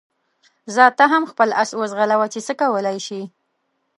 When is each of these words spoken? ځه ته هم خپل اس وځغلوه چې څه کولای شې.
ځه 0.73 0.85
ته 0.97 1.05
هم 1.13 1.23
خپل 1.31 1.49
اس 1.63 1.69
وځغلوه 1.79 2.25
چې 2.33 2.39
څه 2.47 2.53
کولای 2.61 2.97
شې. 3.05 3.21